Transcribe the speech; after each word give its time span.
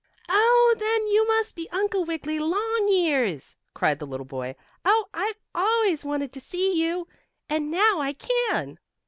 "Oh, 0.29 0.75
then, 0.79 1.07
you 1.09 1.27
must 1.27 1.55
be 1.55 1.69
Uncle 1.69 2.03
Wiggily 2.05 2.39
Longears!" 2.39 3.55
cried 3.75 3.99
the 3.99 4.07
little 4.07 4.25
boy. 4.25 4.55
"Oh, 4.83 5.05
I've 5.13 5.37
always 5.53 6.03
wanted 6.03 6.33
to 6.33 6.41
see 6.41 6.73
you, 6.73 7.07
and 7.47 7.69
now 7.69 7.99
I 7.99 8.13
can!" 8.13 8.79